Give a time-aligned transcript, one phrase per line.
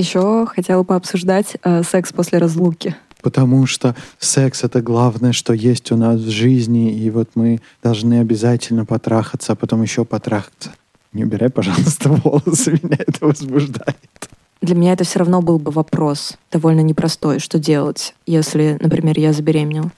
[0.00, 2.96] Еще хотела пообсуждать э, секс после разлуки.
[3.20, 8.20] Потому что секс— это главное, что есть у нас в жизни, и вот мы должны
[8.20, 10.70] обязательно потрахаться, а потом еще потрахаться.
[11.12, 14.30] Не убирай, пожалуйста, волосы, меня это возбуждает.
[14.62, 19.34] Для меня это все равно был бы вопрос довольно непростой, что делать, если, например, я
[19.34, 19.92] забеременела.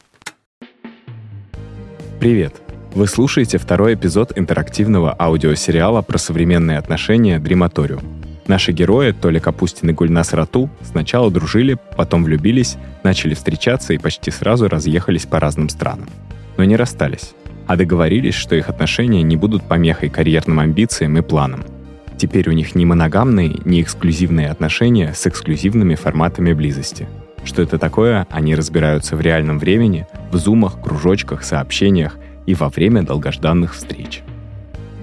[2.18, 2.56] Привет!
[2.92, 8.21] Вы слушаете второй эпизод интерактивного аудиосериала про современные отношения «Дрематориум».
[8.48, 14.30] Наши герои, Толя Капустин и Гульнас Рату, сначала дружили, потом влюбились, начали встречаться и почти
[14.30, 16.08] сразу разъехались по разным странам.
[16.56, 17.34] Но не расстались,
[17.66, 21.64] а договорились, что их отношения не будут помехой карьерным амбициям и планам.
[22.18, 27.08] Теперь у них не моногамные, не эксклюзивные отношения с эксклюзивными форматами близости.
[27.44, 33.02] Что это такое, они разбираются в реальном времени, в зумах, кружочках, сообщениях и во время
[33.02, 34.22] долгожданных встреч.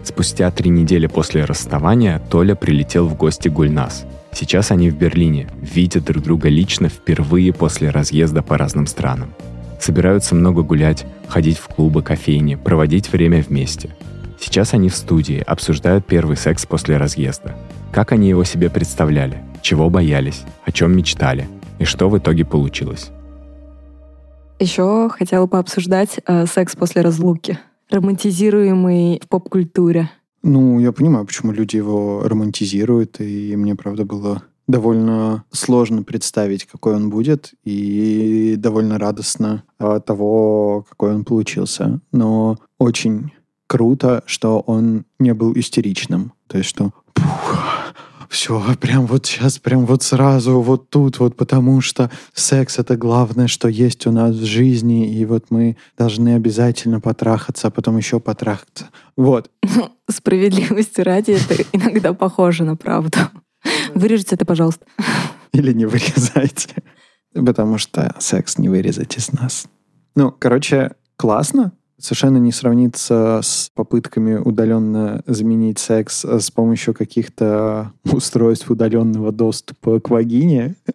[0.10, 4.06] Спустя три недели после расставания Толя прилетел в гости Гульнас.
[4.32, 9.36] Сейчас они в Берлине, видят друг друга лично впервые после разъезда по разным странам.
[9.80, 13.96] Собираются много гулять, ходить в клубы, кофейни, проводить время вместе.
[14.40, 17.56] Сейчас они в студии, обсуждают первый секс после разъезда.
[17.92, 23.12] Как они его себе представляли, чего боялись, о чем мечтали и что в итоге получилось.
[24.58, 27.60] Еще хотела пообсуждать э, секс после разлуки
[27.90, 30.10] романтизируемый в поп-культуре?
[30.42, 36.96] Ну, я понимаю, почему люди его романтизируют, и мне, правда, было довольно сложно представить, какой
[36.96, 42.00] он будет, и довольно радостно от того, какой он получился.
[42.12, 43.32] Но очень
[43.68, 46.34] круто, что он не был истеричным.
[46.48, 46.92] То есть, что
[48.30, 53.48] все, прям вот сейчас, прям вот сразу, вот тут, вот потому что секс— это главное,
[53.48, 58.20] что есть у нас в жизни, и вот мы должны обязательно потрахаться, а потом еще
[58.20, 58.90] потрахаться.
[59.18, 59.50] Вот.
[60.10, 63.18] Справедливости ради, это иногда похоже на правду.
[63.96, 64.86] Вырежите это, пожалуйста.
[65.52, 66.84] Или не вырезайте.
[67.34, 69.68] Потому что секс не вырезать из нас.
[70.16, 77.92] Ну, короче, классно, совершенно не сравнится с попытками удаленно заменить секс э, с помощью каких-то
[78.12, 80.76] устройств удаленного доступа к вагине.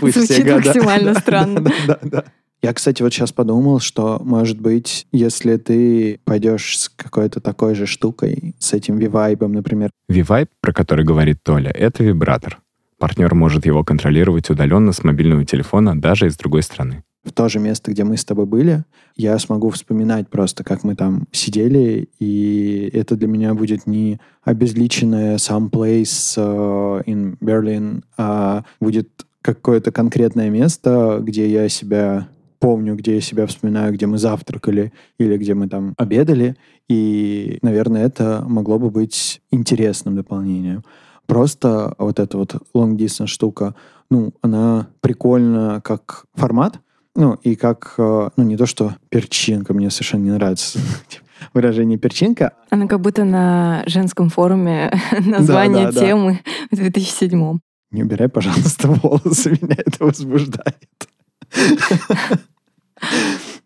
[0.00, 1.72] Звучит максимально странно.
[1.86, 2.24] Да, да,
[2.62, 7.86] Я, кстати, вот сейчас подумал, что, может быть, если ты пойдешь с какой-то такой же
[7.86, 9.90] штукой, с этим вивайбом, например.
[10.08, 12.60] Вивайб, про который говорит Толя, это вибратор.
[12.98, 17.60] Партнер может его контролировать удаленно с мобильного телефона даже из другой страны в то же
[17.60, 18.84] место, где мы с тобой были,
[19.16, 25.36] я смогу вспоминать просто, как мы там сидели, и это для меня будет не обезличенное
[25.36, 29.08] some place uh, in Berlin, а будет
[29.42, 32.28] какое-то конкретное место, где я себя
[32.58, 36.56] помню, где я себя вспоминаю, где мы завтракали или где мы там обедали,
[36.88, 40.82] и, наверное, это могло бы быть интересным дополнением.
[41.26, 43.74] Просто вот эта вот long distance штука,
[44.10, 46.80] ну, она прикольна как формат,
[47.18, 50.78] ну, и как, э, ну, не то, что перчинка, мне совершенно не нравится
[51.52, 52.52] выражение перчинка.
[52.70, 54.92] Она как будто на женском форуме
[55.26, 56.40] название да, да, темы
[56.70, 56.76] да.
[56.76, 57.58] в 2007
[57.90, 61.08] Не убирай, пожалуйста, волосы, меня это возбуждает.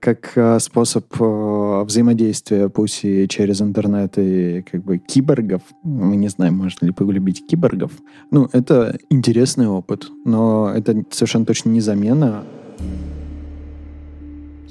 [0.00, 5.60] Как э, способ э, взаимодействия пусть через интернет и как бы киборгов.
[5.84, 7.92] Мы не знаем, можно ли полюбить киборгов.
[8.30, 12.44] Ну, это интересный опыт, но это совершенно точно не замена.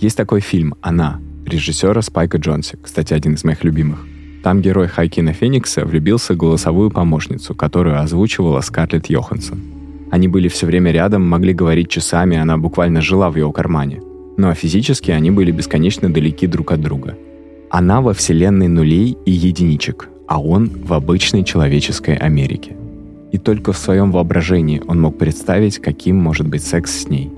[0.02, 4.00] Есть такой фильм «Она» режиссера Спайка Джонси, кстати, один из моих любимых.
[4.42, 9.60] Там герой Хайкина Феникса влюбился в голосовую помощницу, которую озвучивала Скарлетт Йоханссон.
[10.10, 14.02] Они были все время рядом, могли говорить часами, она буквально жила в его кармане.
[14.38, 17.16] Ну а физически они были бесконечно далеки друг от друга.
[17.70, 22.76] Она во вселенной нулей и единичек, а он в обычной человеческой Америке.
[23.32, 27.30] И только в своем воображении он мог представить, каким может быть секс с ней.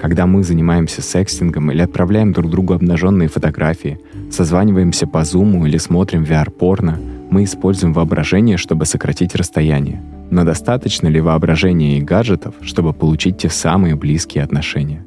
[0.00, 3.98] Когда мы занимаемся секстингом или отправляем друг другу обнаженные фотографии,
[4.30, 7.00] созваниваемся по зуму или смотрим VR-порно,
[7.30, 10.00] мы используем воображение, чтобы сократить расстояние.
[10.30, 15.04] Но достаточно ли воображения и гаджетов, чтобы получить те самые близкие отношения?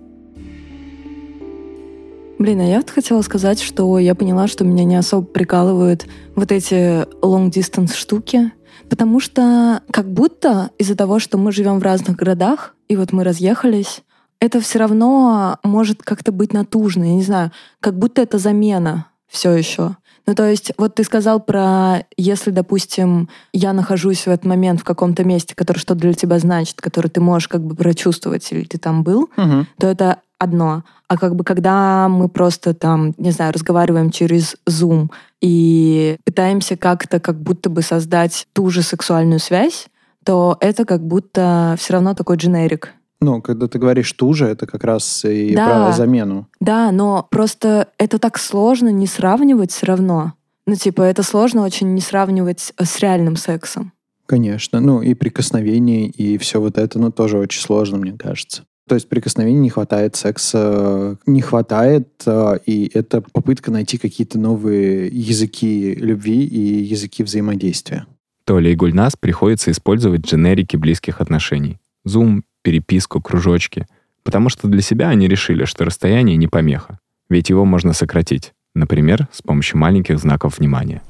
[2.38, 6.06] Блин, а я вот хотела сказать, что я поняла, что меня не особо прикалывают
[6.36, 8.52] вот эти long-distance штуки,
[8.90, 13.24] потому что как будто из-за того, что мы живем в разных городах, и вот мы
[13.24, 14.02] разъехались,
[14.42, 19.52] это все равно может как-то быть натужно, я не знаю, как будто это замена все
[19.52, 19.96] еще.
[20.28, 24.84] Ну, то есть, вот ты сказал про, если, допустим, я нахожусь в этот момент в
[24.84, 28.78] каком-то месте, который что для тебя значит, который ты можешь как бы прочувствовать, или ты
[28.78, 29.68] там был, Мгм.
[29.80, 30.84] то это одно.
[31.08, 35.10] А как бы когда мы просто там, не знаю, разговариваем через Zoom
[35.40, 39.88] и пытаемся как-то как будто бы создать ту же сексуальную связь,
[40.24, 42.94] то это как будто все равно такой дженерик.
[43.22, 45.86] Ну, когда ты говоришь ту же, это как раз и Да.
[45.86, 46.48] про замену.
[46.60, 50.34] Да, но просто это так сложно не сравнивать все равно.
[50.66, 53.94] Ну, типа, это сложно очень не сравнивать с реальным сексом.
[54.26, 54.80] Конечно.
[54.80, 58.64] Ну, и прикосновение, и все вот это, ну, тоже очень сложно, мне кажется.
[58.88, 65.08] То есть прикосновений не хватает, секса не хватает, э, и это попытка найти какие-то новые
[65.08, 68.06] языки любви и языки взаимодействия.
[68.46, 71.78] Толе и Гульнас приходится использовать дженерики близких отношений.
[72.04, 73.88] Зум, переписку, кружочки.
[74.24, 77.00] Потому что для себя они решили, что расстояние не помеха.
[77.30, 78.54] Ведь его можно сократить.
[78.76, 81.02] Например, с помощью маленьких знаков внимания.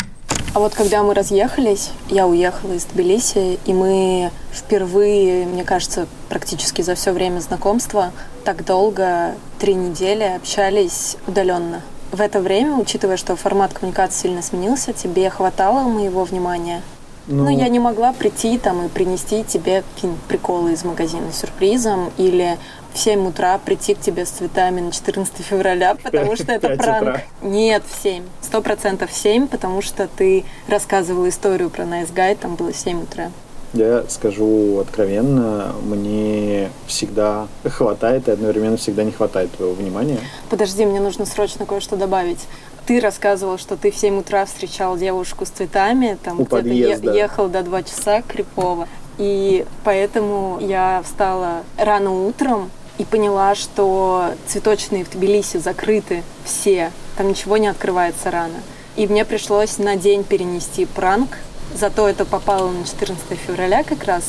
[0.54, 6.82] А вот когда мы разъехались, я уехала из Тбилиси, и мы впервые, мне кажется, практически
[6.82, 8.12] за все время знакомства
[8.44, 11.82] так долго, три недели, общались удаленно.
[12.12, 16.82] В это время, учитывая, что формат коммуникации сильно сменился, тебе хватало моего внимания?
[17.28, 22.12] Ну, я не могла прийти там и принести тебе какие-нибудь приколы из магазина с сюрпризом
[22.18, 22.58] или
[22.94, 27.02] в 7 утра прийти к тебе с цветами на 14 февраля, потому что это пранк.
[27.02, 27.24] утра.
[27.42, 28.24] Нет, в 7.
[28.42, 33.04] Сто процентов в 7, потому что ты рассказывала историю про Nice Guy, там было 7
[33.04, 33.32] утра.
[33.74, 40.20] Я скажу откровенно, мне всегда хватает и одновременно всегда не хватает твоего внимания.
[40.50, 42.40] Подожди, мне нужно срочно кое-что добавить.
[42.86, 47.48] Ты рассказывал, что ты в 7 утра встречал девушку с цветами, там где-то е- ехал
[47.48, 48.88] до 2 часа крипово.
[49.18, 57.30] И поэтому я встала рано утром и поняла, что цветочные в Тбилиси закрыты все, там
[57.30, 58.62] ничего не открывается рано.
[58.96, 61.38] И мне пришлось на день перенести пранк,
[61.74, 64.24] зато это попало на 14 февраля как раз,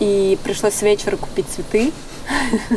[0.00, 1.92] и пришлось с вечера купить цветы,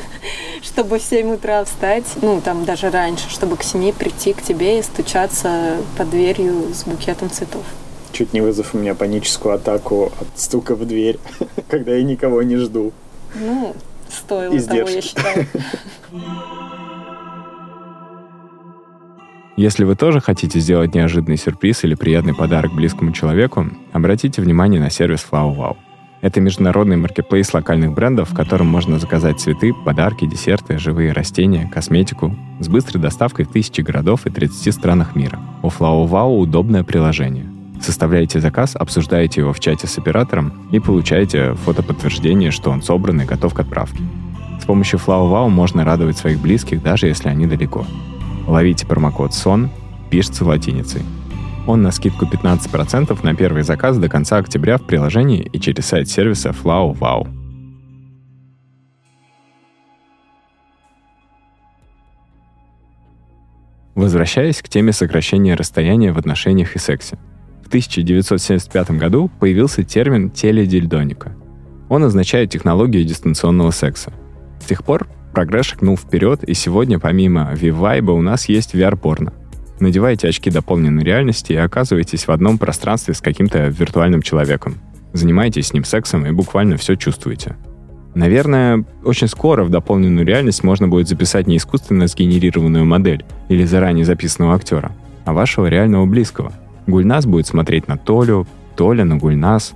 [0.75, 4.79] чтобы в 7 утра встать, ну, там даже раньше, чтобы к 7 прийти к тебе
[4.79, 7.63] и стучаться под дверью с букетом цветов.
[8.11, 11.17] Чуть не вызвав у меня паническую атаку от стука в дверь,
[11.69, 12.91] когда я никого не жду.
[13.35, 13.73] Ну,
[14.09, 14.95] стоило того, Издержки.
[14.95, 15.47] я считаю.
[19.55, 24.89] Если вы тоже хотите сделать неожиданный сюрприз или приятный подарок близкому человеку, обратите внимание на
[24.89, 25.77] сервис FlowWow.
[26.21, 32.35] Это международный маркетплейс локальных брендов, в котором можно заказать цветы, подарки, десерты, живые растения, косметику
[32.59, 35.39] с быстрой доставкой в тысячи городов и 30 странах мира.
[35.61, 37.45] У FlowWow удобное приложение.
[37.81, 43.25] Составляете заказ, обсуждаете его в чате с оператором и получаете фотоподтверждение, что он собран и
[43.25, 44.01] готов к отправке.
[44.59, 47.85] С помощью FlowWow можно радовать своих близких, даже если они далеко.
[48.47, 49.69] Ловите промокод SON,
[50.09, 51.01] пишется латиницей.
[51.67, 56.07] Он на скидку 15% на первый заказ до конца октября в приложении и через сайт
[56.07, 57.27] сервиса FlowWow.
[63.95, 67.17] Возвращаясь к теме сокращения расстояния в отношениях и сексе.
[67.63, 71.35] В 1975 году появился термин теледильдоника.
[71.89, 74.13] Он означает технологию дистанционного секса.
[74.59, 79.33] С тех пор прогресс шагнул вперед, и сегодня помимо V-Vibe у нас есть VR-порно.
[79.79, 84.75] Надевайте очки дополненной реальности и оказываетесь в одном пространстве с каким-то виртуальным человеком.
[85.13, 87.55] Занимаетесь с ним сексом и буквально все чувствуете.
[88.15, 94.05] Наверное, очень скоро в дополненную реальность можно будет записать не искусственно сгенерированную модель или заранее
[94.05, 94.93] записанного актера,
[95.25, 96.53] а вашего реального близкого.
[96.87, 99.73] Гульнас будет смотреть на Толю, Толя на Гульнас.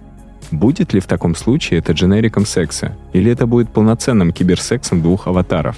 [0.51, 2.95] Будет ли в таком случае это дженериком секса?
[3.11, 5.75] Или это будет полноценным киберсексом двух аватаров?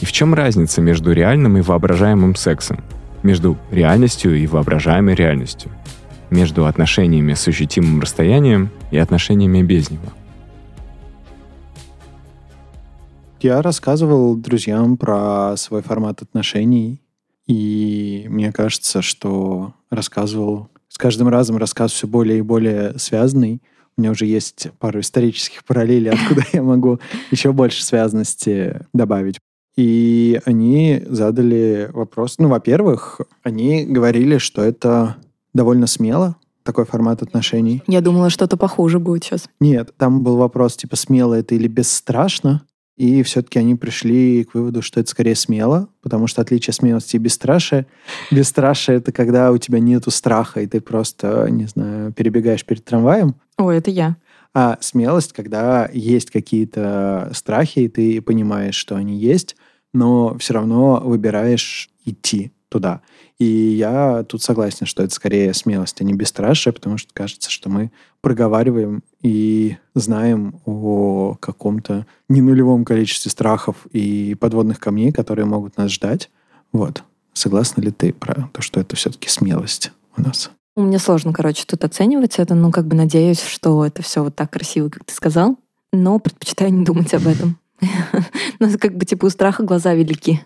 [0.00, 2.80] И в чем разница между реальным и воображаемым сексом?
[3.22, 5.70] Между реальностью и воображаемой реальностью?
[6.30, 10.12] Между отношениями с ощутимым расстоянием и отношениями без него?
[13.40, 17.02] Я рассказывал друзьям про свой формат отношений,
[17.46, 20.68] и мне кажется, что рассказывал.
[20.88, 23.60] С каждым разом рассказ все более и более связанный.
[23.96, 27.00] У меня уже есть пару исторических параллелей, откуда я могу
[27.30, 29.38] еще больше связанности добавить.
[29.76, 32.36] И они задали вопрос.
[32.38, 35.16] Ну, во-первых, они говорили, что это
[35.54, 37.82] довольно смело, такой формат отношений.
[37.86, 39.48] Я думала, что-то похуже будет сейчас.
[39.60, 42.62] Нет, там был вопрос, типа, смело это или бесстрашно.
[42.98, 47.18] И все-таки они пришли к выводу, что это скорее смело, потому что отличие смелости и
[47.18, 47.86] бесстрашия.
[48.30, 53.34] Бесстрашие— это когда у тебя нету страха, и ты просто, не знаю, перебегаешь перед трамваем.
[53.56, 54.16] О, это я.
[54.54, 59.56] А смелость, когда есть какие-то страхи, и ты понимаешь, что они есть,
[59.92, 63.02] но все равно выбираешь идти туда.
[63.38, 67.68] И я тут согласен, что это скорее смелость, а не бесстрашие, потому что кажется, что
[67.68, 75.90] мы проговариваем и знаем о каком-то ненулевом количестве страхов и подводных камней, которые могут нас
[75.90, 76.30] ждать.
[76.72, 77.02] Вот.
[77.34, 80.50] Согласна ли ты про то, что это все-таки смелость у нас?
[80.76, 84.50] Мне сложно, короче, тут оценивать это, ну, как бы надеюсь, что это все вот так
[84.50, 85.58] красиво, как ты сказал,
[85.92, 87.58] но предпочитаю не думать об этом.
[88.58, 90.40] Ну, как бы, типа, у страха глаза велики.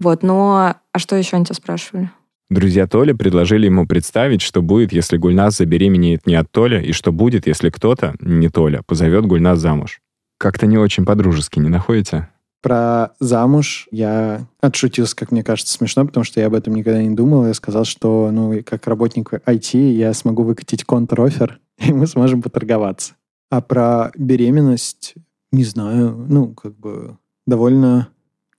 [0.00, 0.74] Вот, но...
[0.92, 2.10] А что еще они тебя спрашивали?
[2.50, 7.10] Друзья Толи предложили ему представить, что будет, если Гульнас забеременеет не от Толя, и что
[7.10, 10.00] будет, если кто-то, не Толя, позовет Гульнас замуж.
[10.38, 12.28] Как-то не очень по-дружески, не находите?
[12.60, 17.14] Про замуж я отшутился, как мне кажется, смешно, потому что я об этом никогда не
[17.14, 17.46] думал.
[17.46, 23.14] Я сказал, что, ну, как работник IT, я смогу выкатить контр-офер, и мы сможем поторговаться.
[23.50, 25.14] А про беременность,
[25.54, 28.08] не знаю, ну, как бы довольно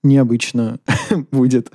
[0.02, 0.80] необычно
[1.30, 1.72] будет.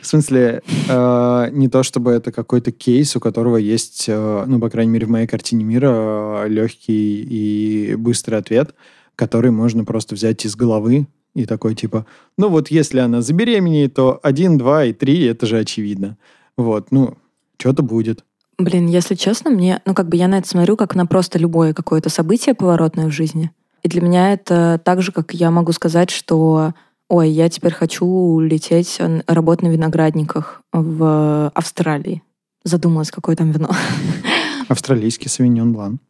[0.00, 4.70] В смысле, э, не то чтобы это какой-то кейс, у которого есть, э, ну, по
[4.70, 8.74] крайней мере, в моей картине мира, э, легкий и быстрый ответ,
[9.16, 12.06] который можно просто взять из головы и такой типа,
[12.38, 16.16] ну вот если она забеременеет, то один, два и три, это же очевидно.
[16.56, 17.18] Вот, ну,
[17.58, 18.24] что-то будет.
[18.58, 21.74] Блин, если честно, мне, ну как бы я на это смотрю, как на просто любое
[21.74, 23.50] какое-то событие поворотное в жизни.
[23.86, 26.74] И для меня это так же, как я могу сказать, что
[27.08, 32.24] Ой, я теперь хочу лететь работать на виноградниках в Австралии.
[32.64, 33.70] Задумалась, какое там вино.
[34.68, 36.00] Австралийский савиньон блан.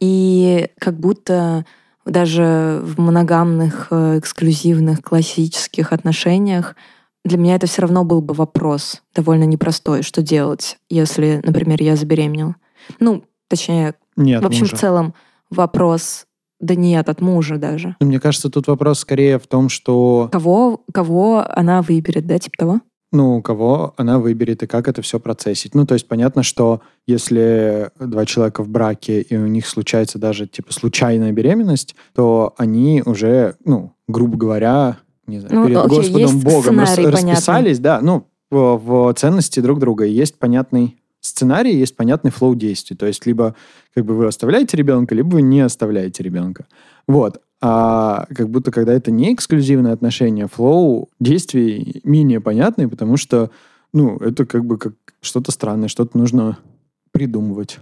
[0.00, 1.64] И как будто
[2.04, 6.74] даже в моногамных, э, эксклюзивных, классических отношениях
[7.24, 11.94] для меня это все равно был бы вопрос довольно непростой, что делать, если, например, я
[11.94, 12.56] забеременела.
[12.98, 14.74] Ну, точнее, Нет, в общем, мужа.
[14.74, 15.14] в целом
[15.48, 16.26] вопрос
[16.60, 17.96] да нет, от мужа даже.
[18.00, 20.28] Ну, мне кажется, тут вопрос скорее в том, что...
[20.30, 22.80] Кого, кого она выберет, да, типа того?
[23.12, 25.74] Ну, кого она выберет и как это все процессить.
[25.74, 30.46] Ну, то есть понятно, что если два человека в браке, и у них случается даже,
[30.46, 36.40] типа, случайная беременность, то они уже, ну, грубо говоря, не знаю, ну, перед окей, Господом
[36.40, 40.04] Богом рас, расписались, да, ну, в, в ценности друг друга.
[40.04, 42.96] И есть понятный сценарий, есть понятный flow действий.
[42.96, 43.54] То есть либо
[43.94, 46.66] как бы вы оставляете ребенка, либо вы не оставляете ребенка.
[47.06, 47.40] Вот.
[47.60, 53.50] А как будто когда это не эксклюзивное отношение, flow действий менее понятный, потому что,
[53.92, 56.58] ну, это как бы как что-то странное, что-то нужно
[57.12, 57.80] придумывать.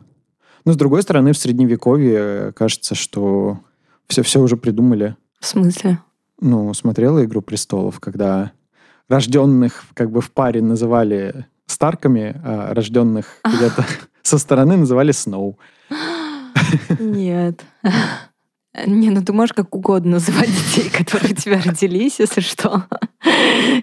[0.64, 3.60] Но, с другой стороны, в Средневековье кажется, что
[4.08, 5.16] все-все уже придумали.
[5.38, 6.00] В смысле?
[6.40, 8.52] Ну, смотрела «Игру престолов», когда
[9.08, 13.84] рожденных как бы в паре называли Старками, а рожденных где-то
[14.22, 15.58] со стороны называли Сноу.
[16.98, 17.64] Нет.
[18.86, 22.84] Не, ну ты можешь как угодно называть детей, которые у тебя родились, если что.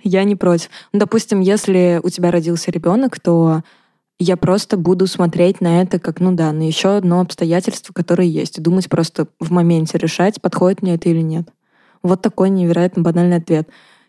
[0.04, 0.70] Я не против.
[0.94, 3.64] Ну, допустим, если у тебя родился ребенок, то
[4.20, 8.58] я просто буду смотреть на это как, ну да, на еще одно обстоятельство, которое есть,
[8.58, 11.50] и думать просто в моменте решать, подходит мне это или нет.
[12.02, 13.68] Вот такой невероятно банальный ответ,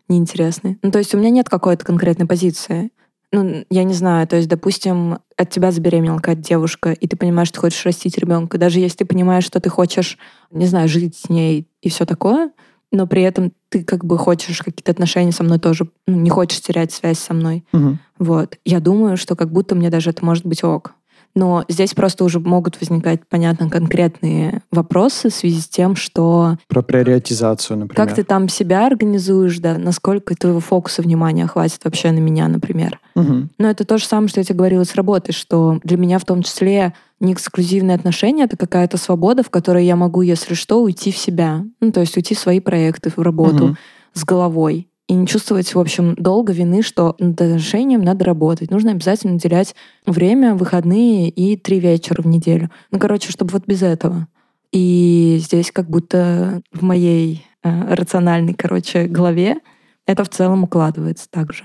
[0.08, 0.78] неинтересный.
[0.82, 2.90] Ну, то есть у меня нет какой-то конкретной позиции
[3.32, 7.48] ну, я не знаю, то есть, допустим, от тебя забеременела какая-то девушка, и ты понимаешь,
[7.48, 10.18] что ты хочешь растить ребенка, даже если ты понимаешь, что ты хочешь,
[10.50, 12.52] не знаю, жить с ней и все такое,
[12.92, 16.60] но при этом ты как бы хочешь какие-то отношения со мной тоже, ну, не хочешь
[16.60, 17.64] терять связь со мной.
[17.72, 17.98] Угу.
[18.18, 18.58] Вот.
[18.64, 20.94] Я думаю, что как будто мне даже это может быть ок.
[21.36, 26.56] Но здесь просто уже могут возникать, понятно, конкретные вопросы в связи с тем, что...
[26.66, 28.06] Про приоритизацию, например.
[28.06, 33.00] Как ты там себя организуешь, да, насколько твоего фокуса внимания хватит вообще на меня, например.
[33.14, 33.48] Угу.
[33.58, 36.24] Но это то же самое, что я тебе говорила с работы, что для меня в
[36.24, 41.12] том числе не эксклюзивные отношения, это какая-то свобода, в которой я могу, если что, уйти
[41.12, 41.64] в себя.
[41.80, 43.76] Ну, то есть уйти в свои проекты, в работу Угу.
[44.14, 48.70] с головой и не чувствовать, в общем, долго вины, что над отношением надо работать.
[48.70, 52.70] Нужно обязательно уделять время, выходные и три вечера в неделю.
[52.90, 54.26] Ну, короче, чтобы вот без этого.
[54.72, 59.58] И здесь как будто в моей э, рациональной, короче, голове
[60.06, 61.64] это в целом укладывается так же.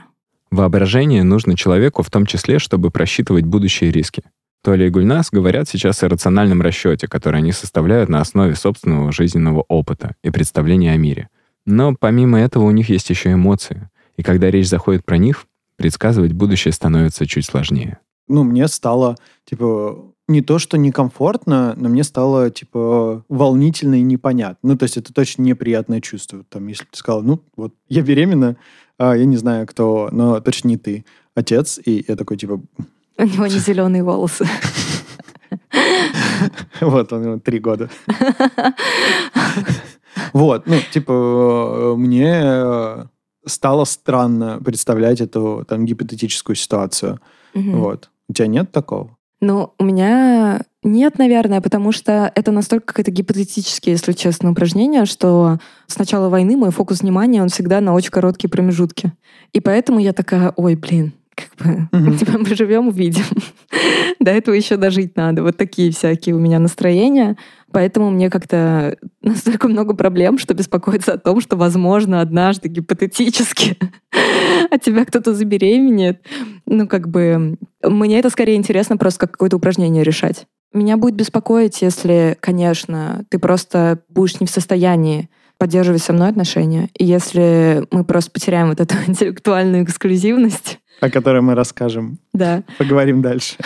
[0.51, 4.23] Воображение нужно человеку в том числе, чтобы просчитывать будущие риски.
[4.63, 9.65] Толя и Гульнас говорят сейчас о рациональном расчете, который они составляют на основе собственного жизненного
[9.67, 11.29] опыта и представления о мире.
[11.65, 13.89] Но помимо этого у них есть еще эмоции.
[14.17, 17.99] И когда речь заходит про них, предсказывать будущее становится чуть сложнее.
[18.27, 24.71] Ну, мне стало, типа, не то, что некомфортно, но мне стало, типа, волнительно и непонятно.
[24.71, 26.43] Ну, то есть это точно неприятное чувство.
[26.49, 28.57] Там, если ты сказала, ну, вот, я беременна,
[28.97, 32.61] а, я не знаю кто, но точно не ты, отец, и я такой, типа...
[33.17, 34.47] У него не зеленые волосы.
[36.79, 37.89] Вот, он три года.
[40.33, 43.07] Вот, ну, типа, мне
[43.45, 47.19] стало странно представлять эту там гипотетическую ситуацию.
[47.53, 48.09] Вот.
[48.29, 49.17] У тебя нет такого?
[49.41, 55.57] Ну, у меня нет, наверное, потому что это настолько какое-то гипотетическое, если честно, упражнение, что
[55.87, 59.13] с начала войны мой фокус внимания, он всегда на очень короткие промежутки.
[59.51, 62.17] И поэтому я такая, ой, блин, как бы, mm-hmm.
[62.17, 63.25] типа, мы живем, увидим.
[64.19, 65.43] До этого еще дожить надо.
[65.43, 67.37] Вот такие всякие у меня настроения.
[67.71, 73.77] Поэтому мне как-то настолько много проблем, что беспокоиться о том, что, возможно, однажды гипотетически
[74.69, 76.21] от тебя кто-то забеременеет.
[76.65, 80.45] Ну, как бы, мне это скорее интересно просто как какое-то упражнение решать.
[80.73, 85.29] Меня будет беспокоить, если, конечно, ты просто будешь не в состоянии
[85.61, 86.89] поддерживать со мной отношения.
[86.97, 90.79] И если мы просто потеряем вот эту интеллектуальную эксклюзивность.
[91.01, 92.17] О которой мы расскажем.
[92.33, 92.63] Да.
[92.79, 93.57] Поговорим дальше.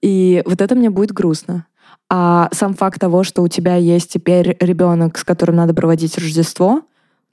[0.00, 1.66] И вот это мне будет грустно.
[2.08, 6.80] А сам факт того, что у тебя есть теперь ребенок, с которым надо проводить Рождество,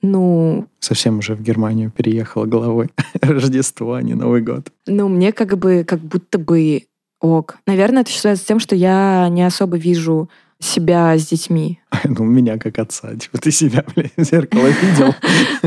[0.02, 0.68] ну...
[0.82, 2.90] Совсем уже в Германию переехала головой.
[3.22, 4.74] Рождество, а не Новый год.
[4.88, 6.84] Ну, мне как бы, как будто бы
[7.22, 7.60] ок.
[7.66, 10.30] Наверное, это связано с тем, что я не особо вижу
[10.60, 11.80] себя с детьми.
[12.06, 13.16] Ну, меня как отца.
[13.16, 15.16] Типа, ты себя, блядь, в зеркало видел?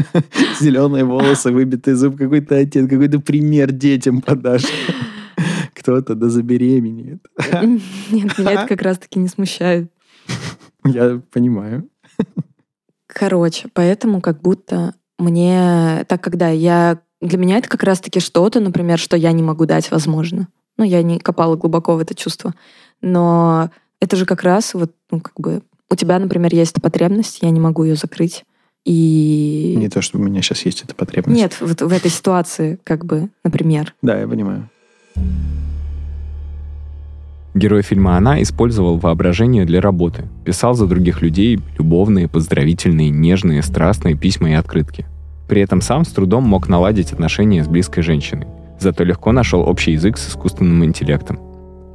[0.60, 4.66] Зеленые волосы, выбитый зуб, какой-то отец, какой-то пример детям подашь.
[5.74, 7.24] Кто-то да забеременеет.
[8.10, 9.90] Нет, меня это как раз-таки не смущает.
[10.84, 11.88] Я понимаю.
[13.06, 17.00] Короче, поэтому как будто мне, так когда я...
[17.20, 20.48] Для меня это как раз-таки что-то, например, что я не могу дать, возможно.
[20.76, 22.54] Ну, я не копала глубоко в это чувство.
[23.00, 25.62] Но это же как раз вот, ну, как бы...
[25.88, 28.44] У тебя, например, есть эта потребность, я не могу ее закрыть.
[28.84, 29.74] И...
[29.76, 31.36] Не то, что у меня сейчас есть эта потребность.
[31.36, 33.94] Нет, вот в этой ситуации, как бы, например.
[34.02, 34.68] Да, я понимаю.
[37.54, 40.28] Герой фильма «Она» использовал воображение для работы.
[40.44, 45.06] Писал за других людей любовные, поздравительные, нежные, страстные письма и открытки.
[45.48, 48.46] При этом сам с трудом мог наладить отношения с близкой женщиной.
[48.78, 51.38] Зато легко нашел общий язык с искусственным интеллектом.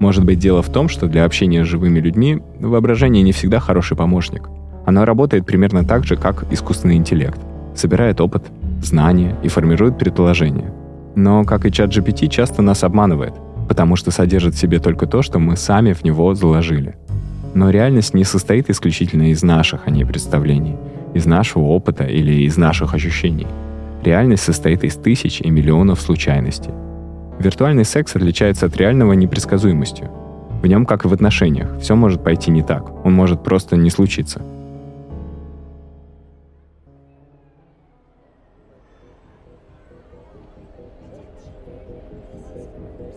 [0.01, 3.95] Может быть, дело в том, что для общения с живыми людьми воображение не всегда хороший
[3.95, 4.49] помощник.
[4.85, 7.39] Оно работает примерно так же, как искусственный интеллект.
[7.73, 8.43] Собирает опыт,
[8.81, 10.73] знания и формирует предположения.
[11.15, 13.35] Но, как и чат GPT, часто нас обманывает–
[13.71, 16.97] потому что содержит в себе только то, что мы сами в него заложили.
[17.53, 20.75] Но реальность не состоит исключительно из наших, а не представлений,
[21.13, 23.47] из нашего опыта или из наших ощущений.
[24.03, 26.71] Реальность состоит из тысяч и миллионов случайностей.
[27.41, 30.09] Виртуальный секс отличается от реального непредсказуемостью.
[30.61, 33.89] В нем, как и в отношениях, все может пойти не так, он может просто не
[33.89, 34.41] случиться–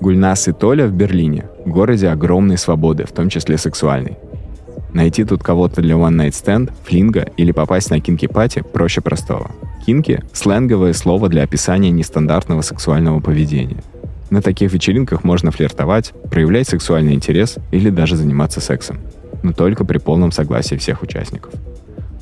[0.04, 4.18] Гульнас и Толя в Берлине, городе огромной свободы, в том числе сексуальной.
[4.92, 9.52] Найти тут кого-то для One Night Stand, флинга или попасть на кинки-пати проще простого.
[9.86, 13.82] Кинки– сленговое слово для описания нестандартного сексуального поведения.
[14.30, 19.00] На таких вечеринках можно флиртовать, проявлять сексуальный интерес или даже заниматься сексом.
[19.42, 21.52] Но только при полном согласии всех участников.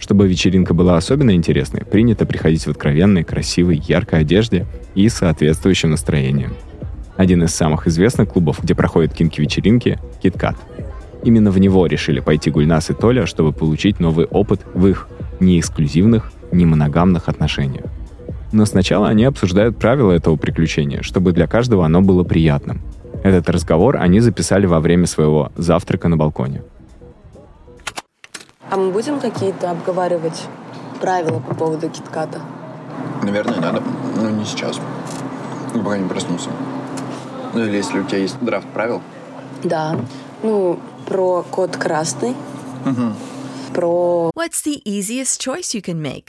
[0.01, 6.55] Чтобы вечеринка была особенно интересной, принято приходить в откровенной, красивой, яркой одежде и соответствующим настроением–
[7.17, 10.57] один из самых известных клубов, где проходят кинки-вечеринки— KitKat.
[11.25, 15.61] Именно в него решили пойти Гульнас и Толя, чтобы получить новый опыт в их не
[15.61, 17.85] эксклюзивных, не моногамных отношениях.
[18.53, 22.81] Но сначала они обсуждают правила этого приключения, чтобы для каждого оно было приятным.
[23.25, 26.63] Этот разговор они записали во время своего завтрака на балконе.
[28.71, 30.45] А мы будем какие-то обговаривать
[31.01, 32.41] правила по поводу китката?
[33.23, 33.83] Наверное, надо.
[34.17, 34.81] Но не сейчас.
[35.73, 36.51] Пока не проснулся.
[37.55, 39.01] Ну или если у тебя есть драфт правил.
[39.63, 39.97] Да.
[40.43, 42.35] Ну, про код красный.
[42.85, 43.13] Угу.
[43.75, 44.31] Про...
[44.37, 46.29] What's the easiest choice you can make?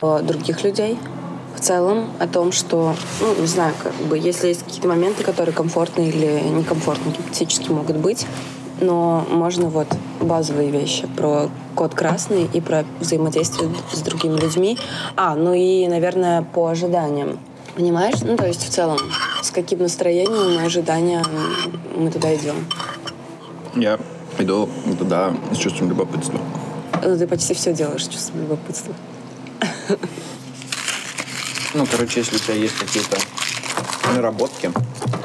[0.00, 0.96] Других людей.
[1.56, 5.52] В целом о том, что, ну, не знаю, как бы, если есть какие-то моменты, которые
[5.52, 8.24] комфортны или некомфортны, гипотетически могут быть,
[8.80, 9.88] но можно вот
[10.20, 14.78] базовые вещи про код красный и про взаимодействие с другими людьми.
[15.16, 17.40] А, ну и, наверное, по ожиданиям.
[17.74, 18.20] Понимаешь?
[18.22, 18.98] Ну, то есть в целом,
[19.42, 21.24] с каким настроением и ожиданием
[21.96, 22.54] мы туда идем.
[23.74, 23.98] Я
[24.38, 26.38] иду туда с чувством любопытства.
[27.02, 28.94] Ну, ты почти все делаешь с чувством любопытства.
[31.74, 33.18] Ну, короче, если у тебя есть какие-то
[34.14, 34.72] наработки,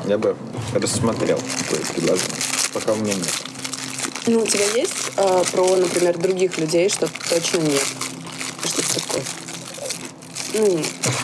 [0.06, 0.36] я бы
[0.74, 2.38] рассмотрел твои предложение.
[2.74, 3.44] Пока у меня нет.
[4.28, 7.84] Ну, у тебя есть э, про, например, других людей, что точно нет?
[8.66, 9.24] Что-то такое.
[10.54, 10.84] Ну,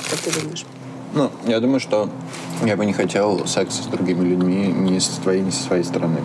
[0.10, 0.66] как ты думаешь?
[1.14, 2.10] Ну, я думаю, что
[2.66, 6.20] я бы не хотел секса с другими людьми ни со твоей, ни со своей стороны.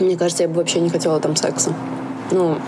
[0.00, 1.74] Мне кажется, я бы вообще не хотела там секса.
[2.30, 2.58] Ну,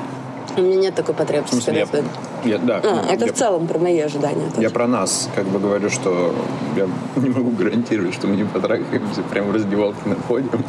[0.56, 1.56] у меня нет такой потребности.
[1.56, 2.04] В смысле,
[2.44, 4.48] я, я, да, а, это я, в целом про мои ожидания.
[4.50, 4.62] Тоже.
[4.62, 6.34] Я про нас как бы говорю, что
[6.76, 10.64] я не могу гарантировать, что мы не потрахаемся прямо в раздевалке находим.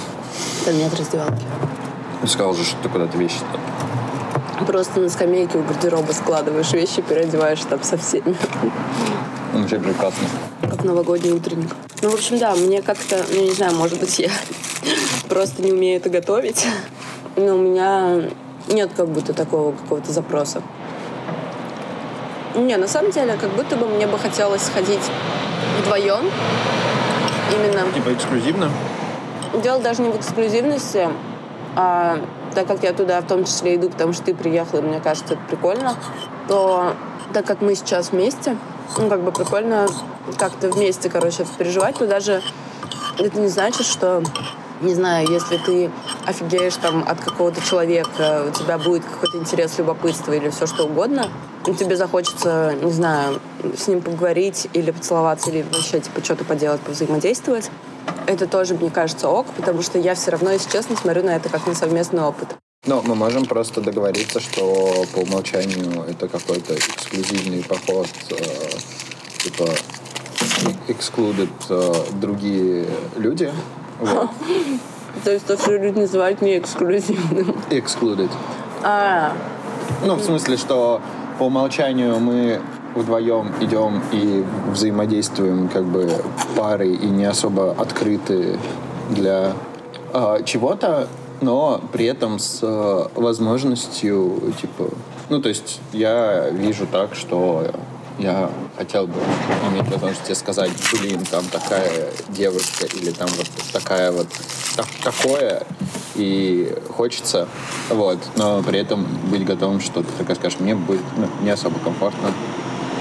[0.65, 1.43] Там нет раздевалки.
[2.21, 3.39] Ты сказал же, что ты куда-то вещи
[4.67, 8.35] Просто на скамейке у гардероба складываешь вещи, переодеваешь там со всеми.
[9.53, 10.27] Ну, вообще прекрасно.
[10.61, 11.75] Как новогодний утренник.
[12.01, 14.29] Ну, в общем, да, мне как-то, ну, не знаю, может быть, я
[15.29, 16.65] просто не умею это готовить.
[17.35, 18.29] Но у меня
[18.71, 20.61] нет как будто такого какого-то запроса.
[22.55, 25.01] Не, на самом деле, как будто бы мне бы хотелось сходить
[25.79, 26.29] вдвоем.
[27.51, 27.91] Именно.
[27.93, 28.69] Типа эксклюзивно?
[29.61, 31.09] Дело даже не в эксклюзивности,
[31.75, 32.17] а
[32.55, 35.33] так как я туда в том числе иду, потому что ты приехала, и мне кажется,
[35.33, 35.95] это прикольно,
[36.47, 36.93] то
[37.33, 38.57] так как мы сейчас вместе,
[38.97, 39.87] ну, как бы прикольно
[40.37, 42.41] как-то вместе, короче, это переживать, но даже
[43.17, 44.23] это не значит, что
[44.81, 45.91] не знаю, если ты
[46.25, 51.29] офигеешь там от какого-то человека, у тебя будет какой-то интерес, любопытство или все что угодно,
[51.65, 53.39] и тебе захочется, не знаю,
[53.77, 57.69] с ним поговорить или поцеловаться, или вообще, типа, что-то поделать, повзаимодействовать,
[58.25, 61.49] это тоже, мне кажется, ок, потому что я все равно, если честно, смотрю на это
[61.49, 62.49] как на совместный опыт.
[62.87, 68.35] Но мы можем просто договориться, что по умолчанию это какой-то эксклюзивный поход, э,
[69.43, 69.67] типа
[70.87, 73.51] excluded э, другие люди,
[74.01, 74.29] вот.
[75.23, 77.55] То есть то, что люди называют не эксклюзивным.
[77.69, 78.29] Excluded.
[78.83, 79.33] А.
[80.05, 81.01] Ну, в смысле, что
[81.37, 82.59] по умолчанию мы
[82.95, 86.09] вдвоем идем и взаимодействуем как бы
[86.55, 88.57] парой и не особо открыты
[89.09, 89.53] для
[90.13, 91.07] э, чего-то,
[91.41, 94.89] но при этом с э, возможностью, типа,
[95.29, 97.71] ну, то есть я вижу так, что
[98.19, 98.49] я
[98.81, 99.13] хотел бы
[99.69, 104.27] иметь возможность тебе сказать, блин, там такая девушка или там вот такая вот
[104.75, 105.63] так, такое,
[106.15, 107.47] и хочется,
[107.89, 111.77] вот, но при этом быть готовым, что ты такая скажешь, мне будет ну, не особо
[111.79, 112.31] комфортно.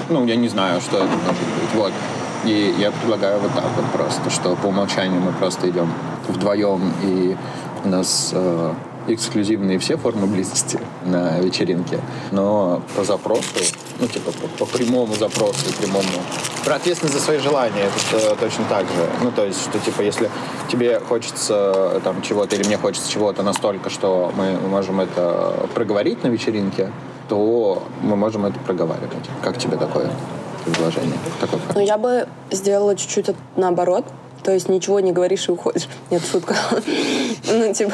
[0.09, 1.73] Ну, я не знаю, что это может быть.
[1.73, 1.93] Вот.
[2.45, 5.91] И я предлагаю вот так вот просто, что по умолчанию мы просто идем
[6.27, 7.35] вдвоем, и
[7.83, 8.73] у нас э,
[9.07, 11.99] эксклюзивные все формы близости на вечеринке,
[12.31, 13.63] но по запросу,
[14.01, 16.07] ну, типа, по, по прямому запросу, прямому.
[16.65, 19.09] Про ответственность за свои желания, это точно так же.
[19.21, 20.29] Ну, то есть, что, типа, если
[20.71, 26.27] тебе хочется там чего-то или мне хочется чего-то настолько, что мы можем это проговорить на
[26.27, 26.91] вечеринке,
[27.29, 29.29] то мы можем это проговаривать.
[29.43, 30.09] Как тебе такое
[30.65, 31.17] предложение?
[31.39, 34.05] Такой ну, я бы сделала чуть-чуть наоборот.
[34.43, 35.87] То есть ничего не говоришь и уходишь.
[36.09, 36.55] Нет, шутка.
[37.47, 37.93] Ну, типа,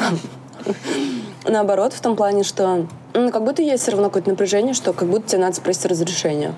[1.48, 5.08] наоборот, в том плане, что ну, как будто есть все равно какое-то напряжение, что как
[5.08, 6.54] будто тебе надо спросить разрешение.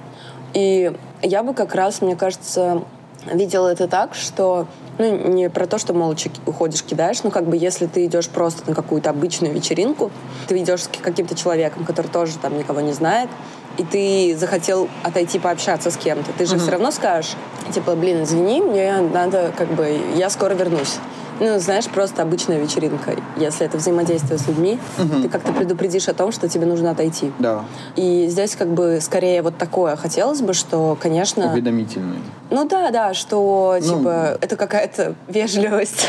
[0.52, 2.82] И я бы как раз, мне кажется,
[3.26, 4.66] видела это так, что
[4.98, 8.68] ну, не про то, что молча уходишь, кидаешь, но как бы если ты идешь просто
[8.68, 10.10] на какую-то обычную вечеринку,
[10.48, 13.30] ты идешь с каким-то человеком, который тоже там никого не знает,
[13.78, 16.58] и ты захотел отойти пообщаться с кем-то, ты же mm-hmm.
[16.58, 17.32] все равно скажешь,
[17.72, 20.98] типа, блин, извини, мне надо, как бы, я скоро вернусь.
[21.40, 23.16] Ну, знаешь, просто обычная вечеринка.
[23.36, 25.22] Если это взаимодействие с людьми, угу.
[25.22, 27.32] ты как-то предупредишь о том, что тебе нужно отойти.
[27.38, 27.64] Да.
[27.96, 31.50] И здесь как бы скорее вот такое хотелось бы, что, конечно...
[31.52, 32.18] Уведомительное.
[32.50, 36.08] Ну да, да, что ну, типа это какая-то вежливость,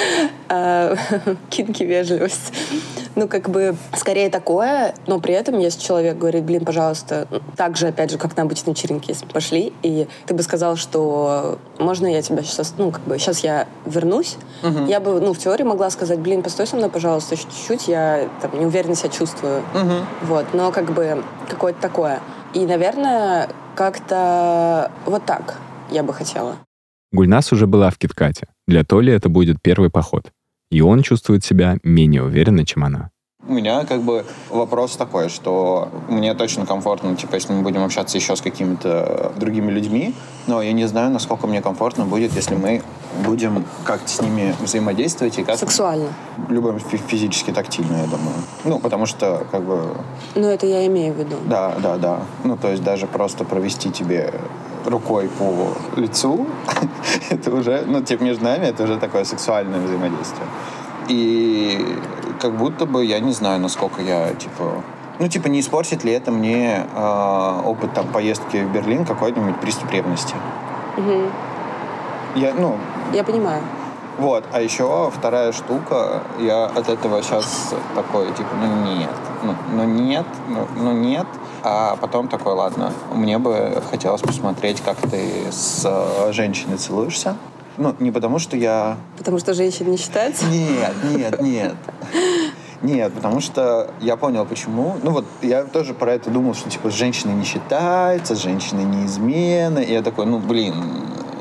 [0.48, 0.96] а,
[1.50, 2.52] кинки вежливость.
[3.14, 7.88] Ну, как бы, скорее такое, но при этом, если человек говорит, блин, пожалуйста, так же,
[7.88, 12.22] опять же, как на обычной вечеринке, если пошли, и ты бы сказал, что можно я
[12.22, 14.86] тебя сейчас, ну, как бы, сейчас я вернусь, угу.
[14.86, 18.58] я бы, ну, в теории могла сказать, блин, постой со мной, пожалуйста, чуть-чуть, я там
[18.58, 19.58] неуверенно себя чувствую.
[19.74, 20.28] Угу.
[20.28, 22.20] Вот, но как бы какое-то такое.
[22.54, 25.58] И, наверное, как-то вот так
[25.90, 26.56] я бы хотела.
[27.12, 28.46] Гульнас уже была в Киткате.
[28.66, 30.32] Для Толи это будет первый поход
[30.72, 33.10] и он чувствует себя менее уверенно, чем она.
[33.46, 38.16] У меня как бы вопрос такой, что мне точно комфортно, типа, если мы будем общаться
[38.16, 40.14] еще с какими-то другими людьми,
[40.46, 42.82] но я не знаю, насколько мне комфортно будет, если мы
[43.26, 46.08] будем как-то с ними взаимодействовать и как Сексуально.
[46.48, 48.36] Любым физически тактильно, я думаю.
[48.64, 49.88] Ну, потому что, как бы...
[50.36, 51.36] Ну, это я имею в виду.
[51.44, 52.20] Да, да, да.
[52.44, 54.32] Ну, то есть даже просто провести тебе
[54.86, 56.46] рукой по лицу,
[57.30, 60.46] это уже, ну, типа, между нами это уже такое сексуальное взаимодействие.
[61.08, 61.98] И
[62.40, 64.82] как будто бы, я не знаю, насколько я, типа,
[65.18, 69.90] ну, типа, не испортит ли это мне э, опыт там поездки в Берлин какой-нибудь приступ
[69.92, 70.34] ревности?
[70.96, 71.22] Угу.
[72.36, 72.76] Я, ну...
[73.12, 73.62] Я понимаю.
[74.18, 79.10] Вот, а еще вторая штука, я от этого сейчас такой, типа, ну нет,
[79.42, 81.26] ну, ну нет, ну, ну нет,
[81.62, 87.36] а потом такой, ладно, мне бы хотелось посмотреть, как ты с э, женщиной целуешься.
[87.78, 88.96] Ну, не потому что я...
[89.16, 90.44] Потому что женщины не считаются?
[90.46, 91.74] Нет, нет, нет.
[92.82, 94.96] Нет, потому что я понял, почему.
[95.02, 99.84] Ну вот, я тоже про это думал, что, типа, женщины не считаются, женщины неизменны.
[99.84, 100.74] И я такой, ну, блин,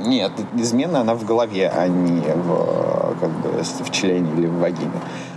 [0.05, 4.91] нет, измена, она в голове, а не в, как бы, в члене или в вагине.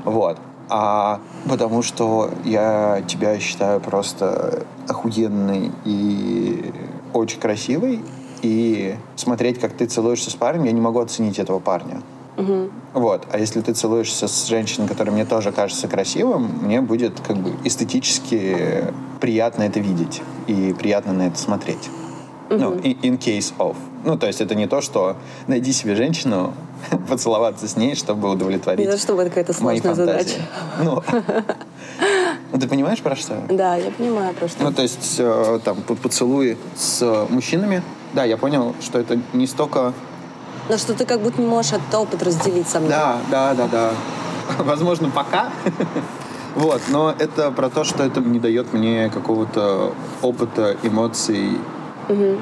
[0.05, 0.39] Вот
[0.77, 6.73] а потому что я тебя считаю просто охуенной и
[7.13, 8.01] очень красивой,
[8.43, 12.03] и смотреть, как ты целуешься с парнем, я не могу оценить этого парня.
[12.37, 12.71] Угу.
[12.95, 13.29] Вот.
[13.31, 17.53] А если ты целуешься с женщиной, которая мне тоже кажется красивым, мне будет как бы
[17.63, 21.89] эстетически приятно это видеть и приятно на это смотреть.
[22.51, 22.59] Угу.
[22.59, 23.77] Ну, in case of.
[24.05, 26.53] Ну, то есть это не то, что найди себе женщину,
[27.09, 28.87] поцеловаться с ней, чтобы удовлетворить.
[28.87, 30.41] Не то, чтобы это какая-то сложная задача.
[30.83, 31.03] Ну,
[32.53, 33.43] ну, ты понимаешь, про что?
[33.49, 34.63] Да, я понимаю, про что.
[34.63, 37.83] Ну, то есть, э, там, поцелуи с мужчинами.
[38.13, 39.93] Да, я понял, что это не столько...
[40.69, 42.91] Но что ты как будто не можешь этот опыт разделить со мной.
[42.91, 43.91] Да, да, да, да.
[44.59, 45.51] Возможно, пока.
[46.55, 49.93] Вот, но это про то, что это не дает мне какого-то
[50.23, 51.59] опыта, эмоций.
[52.09, 52.39] Угу.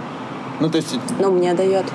[0.60, 0.94] Ну, то есть...
[1.18, 1.86] Но мне дает.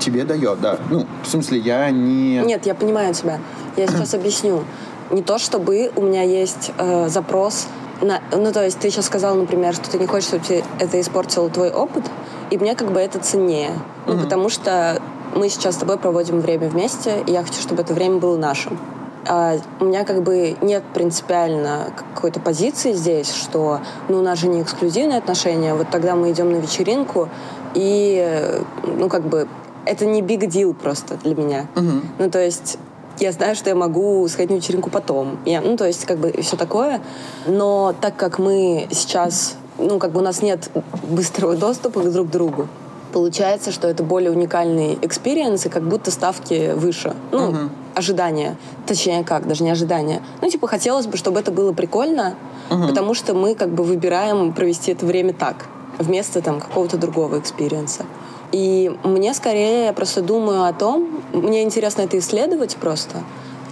[0.00, 0.78] Тебе дает, да.
[0.90, 2.38] Ну, в смысле, я не...
[2.38, 3.38] Нет, я понимаю тебя.
[3.76, 4.64] Я сейчас объясню.
[5.10, 7.66] Не то, чтобы у меня есть э, запрос
[8.00, 8.20] на...
[8.32, 11.48] Ну, то есть ты сейчас сказал, например, что ты не хочешь, чтобы тебе это испортило
[11.50, 12.04] твой опыт,
[12.50, 13.72] и мне как бы это ценнее.
[14.06, 15.00] Ну, mm потому что
[15.34, 18.78] мы сейчас с тобой проводим время вместе, и я хочу, чтобы это время было нашим.
[19.26, 24.48] А у меня как бы нет принципиально какой-то позиции здесь, что ну, у нас же
[24.48, 27.28] не эксклюзивные отношения, вот тогда мы идем на вечеринку,
[27.74, 29.46] и ну как бы
[29.90, 31.66] это не big deal просто для меня.
[31.74, 32.00] Угу.
[32.18, 32.78] Ну, то есть
[33.18, 35.38] я знаю, что я могу сходить на вечеринку потом.
[35.44, 37.00] Я, ну, то есть, как бы, все такое.
[37.46, 40.70] Но так как мы сейчас, ну, как бы у нас нет
[41.08, 42.68] быстрого доступа друг к другу,
[43.12, 47.14] получается, что это более уникальный experience, и как будто ставки выше.
[47.32, 47.58] Ну, угу.
[47.94, 48.56] ожидания.
[48.86, 50.22] Точнее, как, даже не ожидания.
[50.40, 52.34] Ну, типа, хотелось бы, чтобы это было прикольно,
[52.70, 52.86] угу.
[52.88, 55.66] потому что мы как бы выбираем провести это время так,
[55.98, 58.04] вместо там какого-то другого experience а.
[58.52, 63.22] И мне скорее, я просто думаю о том, мне интересно это исследовать просто,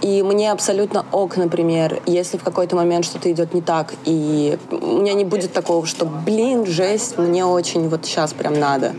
[0.01, 4.99] И мне абсолютно ок, например, если в какой-то момент что-то идет не так, и у
[4.99, 8.93] меня не будет такого, что, блин, жесть, мне очень вот сейчас прям надо.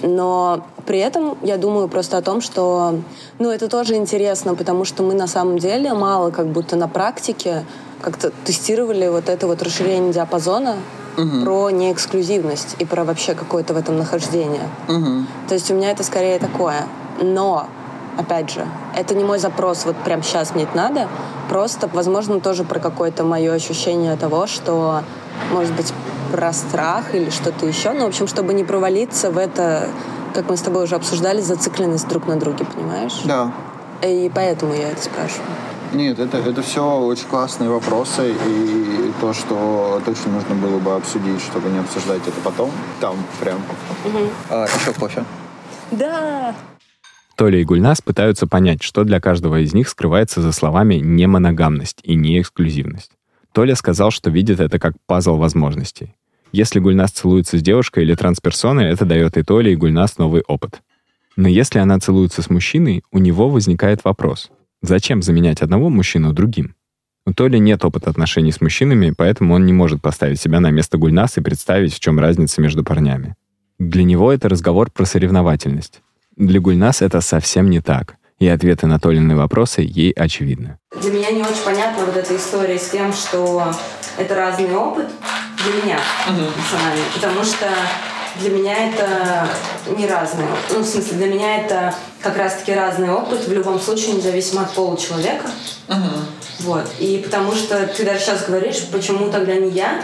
[0.00, 2.94] Но при этом я думаю просто о том, что,
[3.38, 7.64] ну, это тоже интересно, потому что мы на самом деле мало как будто на практике
[8.00, 10.76] как-то тестировали вот это вот расширение диапазона
[11.16, 11.44] угу.
[11.44, 14.68] про неэксклюзивность и про вообще какое-то в этом нахождение.
[14.88, 15.26] Угу.
[15.48, 16.86] То есть у меня это скорее такое.
[17.20, 17.66] Но
[18.18, 21.08] опять же, это не мой запрос, вот прям сейчас мне это надо,
[21.48, 25.02] просто, возможно, тоже про какое-то мое ощущение того, что,
[25.52, 25.92] может быть,
[26.30, 29.88] про страх или что-то еще, ну, в общем, чтобы не провалиться в это,
[30.34, 33.20] как мы с тобой уже обсуждали, зацикленность друг на друге, понимаешь?
[33.24, 33.52] Да.
[34.02, 35.50] И поэтому я это спрашиваю.
[35.94, 41.40] Нет, это, это все очень классные вопросы, и то, что точно нужно было бы обсудить,
[41.42, 43.58] чтобы не обсуждать это потом, там прям.
[44.06, 44.18] Угу.
[44.48, 45.24] А, еще кофе?
[45.90, 46.54] Да!
[47.36, 52.14] Толя и Гульнас пытаются понять, что для каждого из них скрывается за словами «немоногамность» и
[52.14, 53.10] «неэксклюзивность».
[53.52, 56.14] Толя сказал, что видит это как пазл возможностей.
[56.52, 60.80] Если Гульнас целуется с девушкой или трансперсоной, это дает и Толе, и Гульнас новый опыт.
[61.36, 64.50] Но если она целуется с мужчиной, у него возникает вопрос—
[64.82, 66.74] Зачем заменять одного мужчину другим?
[67.24, 70.98] У Толи нет опыта отношений с мужчинами, поэтому он не может поставить себя на место
[70.98, 73.36] Гульнас и представить, в чем разница между парнями.
[73.78, 76.02] Для него это разговор про соревновательность.
[76.36, 80.78] Для Гульнас это совсем не так, и ответы на Толины вопросы ей очевидны.
[81.00, 83.72] Для меня не очень понятна вот эта история с тем, что
[84.18, 85.06] это разный опыт
[85.62, 86.50] для меня угу.
[86.56, 87.68] персонально, потому что
[88.40, 89.48] для меня это
[89.96, 90.48] не разное.
[90.70, 94.72] Ну, в смысле, для меня это как раз-таки разный опыт, в любом случае, независимо от
[94.72, 95.50] пола человека.
[95.88, 96.20] Uh-huh.
[96.60, 96.86] Вот.
[96.98, 100.02] И потому что ты даже сейчас говоришь, почему тогда не я,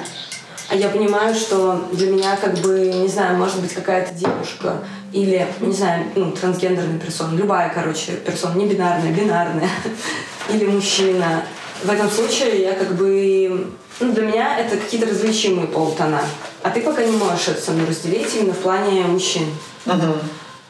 [0.69, 5.47] а я понимаю, что для меня как бы, не знаю, может быть какая-то девушка или,
[5.61, 9.71] не знаю, ну, трансгендерная персона, любая, короче, персона, не бинарная, бинарная,
[10.51, 11.43] или мужчина.
[11.83, 13.69] В этом случае я как бы
[14.01, 16.21] ну, для меня это какие-то различимые полутона.
[16.63, 19.47] А ты пока не можешь это со мной разделить именно в плане мужчин.
[19.87, 20.15] Угу.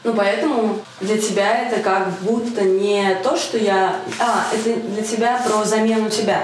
[0.05, 3.95] Ну, поэтому для тебя это как будто не то, что я...
[4.19, 6.43] А, это для тебя про замену тебя.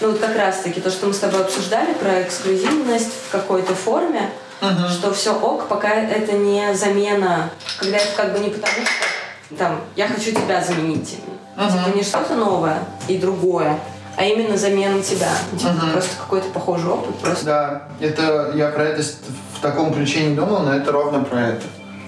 [0.00, 4.30] Ну, вот как раз-таки то, что мы с тобой обсуждали про эксклюзивность в какой-то форме,
[4.60, 9.56] uh что все ок, пока это не замена, когда это как бы не потому, что
[9.56, 11.18] там, я хочу тебя заменить.
[11.56, 13.78] uh Типа не что-то новое и другое,
[14.16, 15.30] а именно замена тебя.
[15.58, 15.92] Типа, угу.
[15.92, 17.14] Просто какой-то похожий опыт.
[17.16, 17.44] Просто.
[17.44, 21.62] Да, это я про это в таком ключе не думал, но это ровно про это.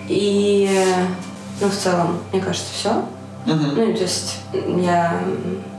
[0.09, 0.69] И,
[1.61, 2.91] ну, в целом, мне кажется, все.
[3.47, 3.77] Угу.
[3.77, 4.39] Ну, то есть
[4.77, 5.21] я...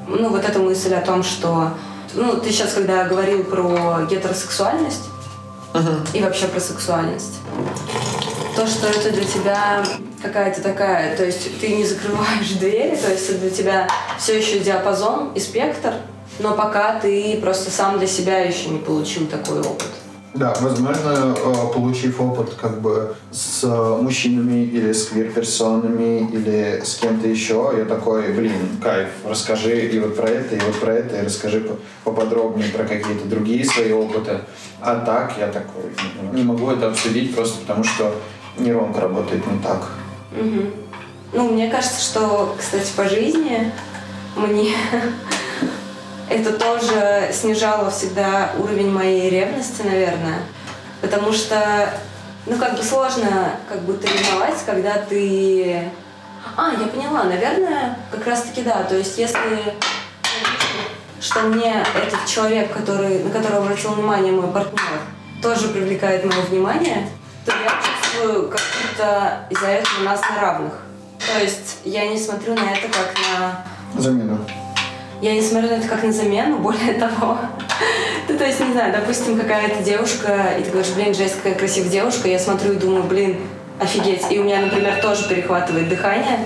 [0.08, 1.72] Ну, вот эта мысль о том, что...
[2.14, 5.04] Ну, ты сейчас, когда говорил про гетеросексуальность
[5.74, 5.90] угу.
[6.14, 7.40] и вообще про сексуальность,
[8.56, 9.84] то, что это для тебя
[10.22, 14.60] какая-то такая, то есть ты не закрываешь двери, то есть это для тебя все еще
[14.60, 15.94] диапазон и спектр,
[16.40, 19.88] но пока ты просто сам для себя еще не получил такой опыт.
[20.36, 23.64] Да, возможно, э, получив опыт как бы с
[24.02, 28.52] мужчинами или с квир-персонами или с кем-то еще, я такой, блин,
[28.84, 31.66] кайф, расскажи и вот про это, и вот про это, и расскажи
[32.04, 34.42] поподробнее про какие-то другие свои опыты.
[34.82, 35.84] А так я такой,
[36.34, 38.14] не могу это обсудить просто потому, что
[38.58, 39.90] нейронка работает не так.
[40.38, 40.66] Угу.
[41.32, 43.72] Ну, мне кажется, что, кстати, по жизни
[44.36, 44.74] мне
[46.36, 50.40] это тоже снижало всегда уровень моей ревности, наверное.
[51.02, 51.90] Потому что,
[52.46, 55.90] ну, как бы сложно как будто ревновать, когда ты...
[56.58, 58.84] А, я поняла, наверное, как раз-таки да.
[58.84, 59.74] То есть если
[61.22, 65.00] что мне этот человек, который, на которого обратил внимание мой партнер,
[65.42, 67.10] тоже привлекает мое внимание,
[67.46, 70.74] то я чувствую, как будто из-за этого нас на равных.
[71.20, 74.02] То есть я не смотрю на это как на...
[74.02, 74.40] Замену.
[75.22, 77.38] Я не смотрю на это как на замену, более того.
[78.28, 81.90] ну, то есть, не знаю, допустим, какая-то девушка, и ты говоришь, блин, жесть, какая красивая
[81.90, 83.38] девушка, я смотрю и думаю, блин,
[83.80, 84.32] офигеть.
[84.32, 86.40] И у меня, например, тоже перехватывает дыхание.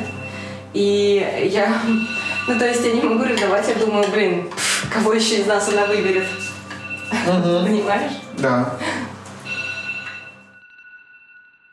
[0.73, 1.73] И я...
[2.47, 4.49] Ну, то есть я не могу ревновать, я думаю, блин,
[4.91, 6.25] кого еще из нас она выберет?
[7.11, 7.65] Угу.
[7.67, 8.13] Понимаешь?
[8.39, 8.73] Да.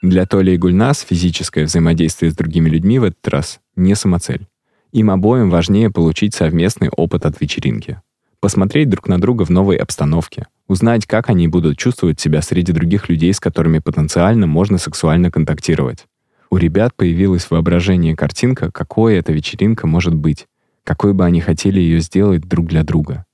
[0.03, 4.47] Для Толи и Гульнас физическое взаимодействие с другими людьми в этот раз не самоцель.
[4.97, 8.01] Им обоим важнее получить совместный опыт от вечеринки.
[8.41, 10.47] Посмотреть друг на друга в новой обстановке.
[10.69, 16.07] Узнать, как они будут чувствовать себя среди других людей, с которыми потенциально можно сексуально контактировать.
[16.49, 20.47] У ребят появилось воображение картинка, какой эта вечеринка может быть,
[20.83, 23.27] какой бы они хотели ее сделать друг для друга.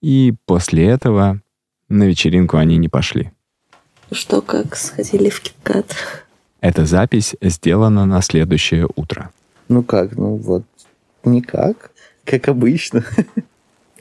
[0.00, 1.40] И после этого
[1.88, 3.32] на вечеринку они не пошли.
[4.12, 5.96] Что, как сходили в Киткат?
[6.60, 9.32] Эта запись сделана на следующее утро.
[9.68, 10.62] Ну как, ну вот
[11.24, 11.90] никак.
[12.24, 13.04] как обычно.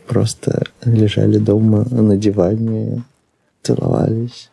[0.08, 3.04] Просто лежали дома на диване,
[3.62, 4.50] целовались,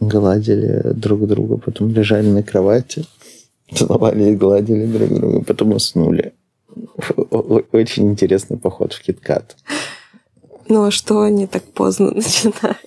[0.00, 3.04] гладили друг друга, потом лежали на кровати,
[3.72, 6.32] целовали и гладили друг друга, потом уснули.
[7.72, 9.56] Очень интересный поход в Киткат.
[10.68, 12.78] Ну а что они так поздно начинают?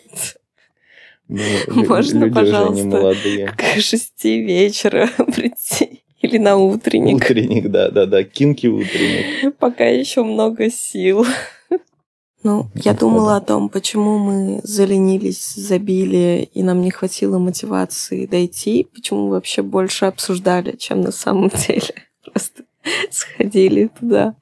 [1.29, 3.47] Ну, Можно, люди уже не пожалуйста, молодые.
[3.57, 6.03] к шести вечера прийти?
[6.21, 9.55] Или на утренник, Утренник, да, да, да, кинки утренник.
[9.57, 11.25] пока еще много сил.
[12.43, 18.87] Ну, я думала о том, почему мы заленились, забили, и нам не хватило мотивации дойти,
[18.93, 21.93] почему мы вообще больше обсуждали, чем на самом деле.
[22.31, 22.63] Просто
[23.11, 24.35] сходили туда.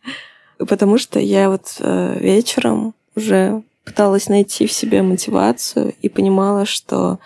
[0.58, 7.20] Потому что я вот э, вечером уже пыталась найти в себе мотивацию и понимала, что,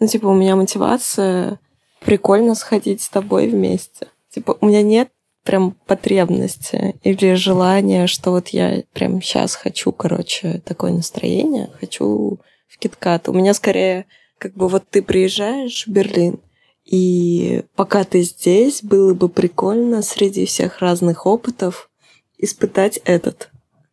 [0.00, 1.60] ну, типа, у меня мотивация
[2.00, 4.08] прикольно сходить с тобой вместе.
[4.30, 5.10] Типа, у меня нет
[5.44, 12.78] прям потребности или желания, что вот я прям сейчас хочу, короче, такое настроение, хочу в
[12.78, 13.28] Киткат.
[13.28, 14.06] У меня скорее,
[14.38, 16.40] как бы вот ты приезжаешь в Берлин,
[16.84, 21.90] и пока ты здесь, было бы прикольно среди всех разных опытов
[22.38, 23.50] испытать этот,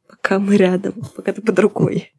[0.08, 2.14] пока мы рядом, пока ты под рукой.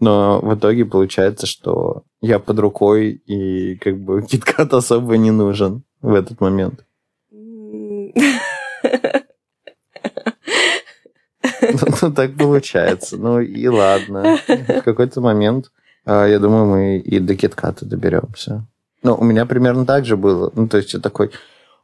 [0.00, 5.82] Но в итоге получается, что я под рукой, и как бы киткат особо не нужен
[6.02, 6.84] в этот момент.
[12.02, 13.16] Ну, так получается.
[13.16, 14.38] Ну и ладно.
[14.46, 15.70] В какой-то момент,
[16.04, 18.66] а, я думаю, мы и до китката доберемся.
[19.02, 20.50] Ну, у меня примерно так же было.
[20.54, 21.30] Ну, то есть я такой,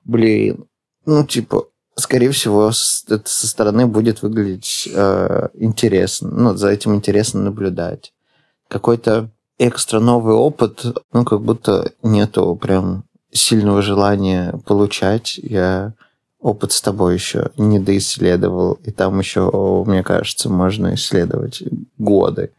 [0.05, 0.67] блин,
[1.07, 1.67] ну, типа,
[1.97, 6.31] скорее всего, это со стороны будет выглядеть э, интересно.
[6.31, 8.13] Ну, за этим интересно наблюдать.
[8.69, 15.39] Какой-то экстра новый опыт, ну, как будто нету прям сильного желания получать.
[15.39, 15.95] Я
[16.41, 19.51] опыт с тобой еще не доисследовал, и там еще,
[19.87, 21.63] мне кажется, можно исследовать
[21.99, 22.51] годы.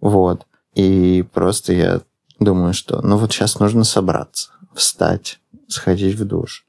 [0.00, 0.46] Вот.
[0.74, 2.00] И просто я
[2.38, 6.64] думаю, что ну вот сейчас нужно собраться, встать, сходить в душ,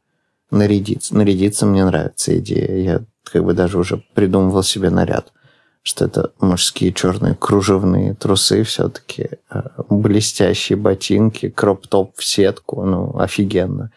[0.51, 1.15] нарядиться.
[1.15, 2.77] Нарядиться мне нравится идея.
[2.77, 5.31] Я как бы даже уже придумывал себе наряд,
[5.83, 9.29] что это мужские черные кружевные трусы все-таки,
[9.89, 13.91] блестящие ботинки, кроп-топ в сетку, ну, офигенно.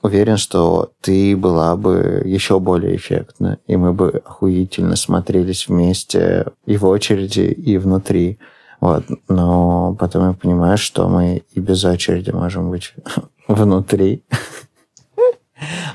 [0.00, 6.76] Уверен, что ты была бы еще более эффектна, и мы бы охуительно смотрелись вместе и
[6.76, 8.38] в очереди, и внутри.
[8.80, 9.04] Вот.
[9.28, 12.94] Но потом я понимаю, что мы и без очереди можем быть
[13.48, 14.22] внутри.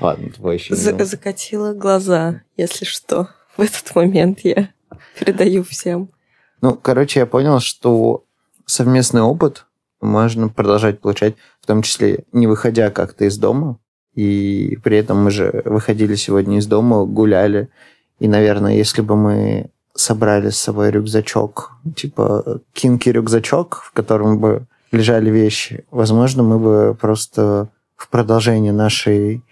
[0.03, 1.05] Ладно, твой еще За-.
[1.05, 3.29] Закатила глаза, если что.
[3.55, 4.69] В этот момент я
[5.19, 6.09] передаю всем.
[6.61, 8.25] Ну, короче, я понял, что
[8.65, 9.65] совместный опыт
[10.01, 13.79] можно продолжать получать, в том числе не выходя как-то из дома.
[14.13, 17.69] И при этом мы же выходили сегодня из дома, гуляли.
[18.19, 25.29] И, наверное, если бы мы собрали с собой рюкзачок, типа кинки-рюкзачок, в котором бы лежали
[25.29, 29.43] вещи, возможно, мы бы просто в продолжение нашей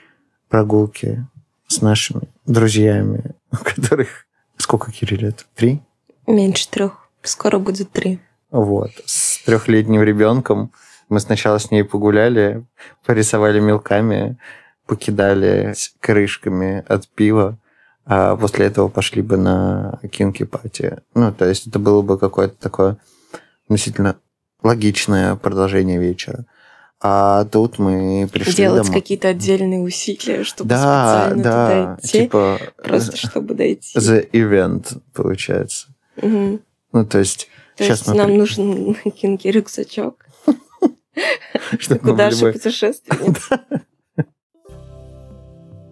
[0.52, 1.26] прогулки
[1.68, 4.28] с нашими друзьями, у которых...
[4.58, 5.48] Сколько Кире лет?
[5.56, 5.82] Три?
[6.28, 7.10] Меньше трех.
[7.24, 8.20] Скоро будет три.
[8.52, 8.92] Вот.
[9.06, 10.72] С трехлетним ребенком
[11.10, 12.64] мы сначала с ней погуляли,
[13.06, 14.38] порисовали мелками,
[14.86, 17.58] покидали крышками от пива,
[18.06, 20.98] а после этого пошли бы на кинки-пати.
[21.16, 22.98] Ну, то есть это было бы какое-то такое
[23.70, 24.18] действительно
[24.62, 26.46] логичное продолжение вечера.
[27.04, 29.02] А тут мы пришли Делать домой.
[29.02, 32.08] какие-то отдельные усилия, чтобы Да, специально да, туда идти.
[32.20, 33.98] типа Просто чтобы дойти.
[33.98, 35.88] the event, получается.
[36.22, 36.60] Мгм.
[36.94, 37.48] Ну, то есть
[37.78, 40.26] То сейчас есть мы нам при- нужен кинки рюкзачок.
[42.04, 43.62] Куда же путешественница?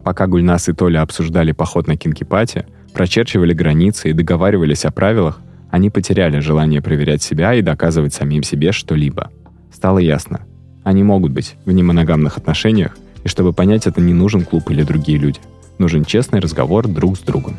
[0.03, 5.41] Пока Гульнас и Толя обсуждали поход на кинкипати, прочерчивали границы и договаривались о правилах,
[5.71, 9.29] они потеряли желание проверять себя и доказывать самим себе что-либо.
[9.73, 10.45] Стало ясно.
[10.89, 15.19] Они могут быть в немоногамных отношениях, и чтобы понять это, не нужен клуб или другие
[15.19, 15.39] люди.
[15.77, 17.57] Нужен честный разговор друг с другом.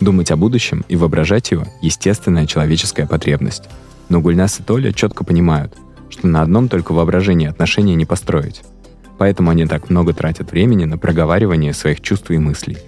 [0.00, 3.64] Думать о будущем и воображать его– естественная человеческая потребность.
[4.08, 5.76] Но Гульнас и Толя четко понимают,
[6.08, 8.62] что на одном только воображении отношения не построить.
[9.18, 12.78] Поэтому они так много тратят времени на проговаривание своих чувств и мыслей.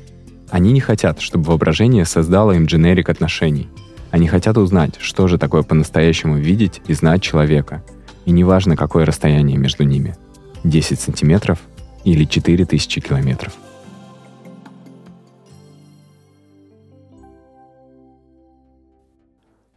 [0.48, 3.68] Они не хотят, чтобы воображение создало им дженерик отношений.
[4.10, 7.84] Они хотят узнать, что же такое по-настоящему видеть и знать человека.
[8.24, 10.16] И неважно, какое расстояние между ними–
[10.64, 11.58] 10 сантиметров
[12.04, 13.54] или 4000 километров.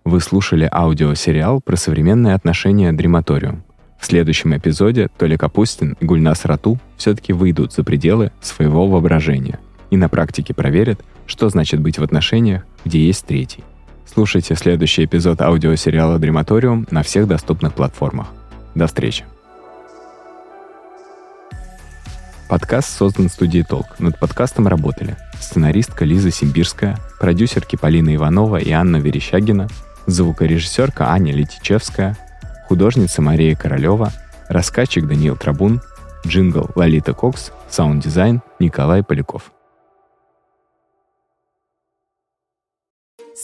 [0.04, 3.64] Вы слушали аудиосериал про современные отношения Дрематориум.
[4.00, 9.98] В следующем эпизоде Толя Капустин и Гульнас Рату все-таки выйдут за пределы своего воображения и
[9.98, 13.64] на практике проверят, что значит быть в отношениях, где есть третий.
[14.16, 18.28] Слушайте следующий эпизод аудиосериала «Дрематориум» на всех доступных платформах.
[18.74, 19.26] До встречи!
[22.48, 24.00] Подкаст создан студией «Толк».
[24.00, 29.68] Над подкастом работали сценаристка Лиза Симбирская, продюсерки Полина Иванова и Анна Верещагина,
[30.08, 32.18] звукорежиссерка Аня Летичевская,
[32.70, 34.14] художница Мария Королева,
[34.48, 35.82] рассказчик Даниил Трабун,
[36.26, 39.52] джингл Лолита Кокс, саунд-дизайн Николай Поляков.